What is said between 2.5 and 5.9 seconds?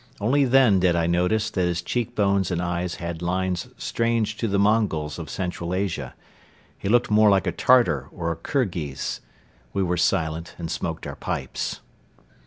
eyes had lines strange to the Mongols of Central